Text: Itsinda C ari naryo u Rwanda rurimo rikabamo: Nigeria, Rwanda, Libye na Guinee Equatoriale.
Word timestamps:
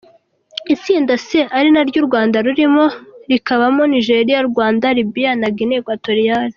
Itsinda 0.73 1.13
C 1.25 1.27
ari 1.57 1.69
naryo 1.75 1.97
u 2.01 2.07
Rwanda 2.07 2.37
rurimo 2.45 2.83
rikabamo: 3.31 3.83
Nigeria, 3.93 4.37
Rwanda, 4.49 4.85
Libye 4.97 5.31
na 5.41 5.47
Guinee 5.55 5.79
Equatoriale. 5.83 6.49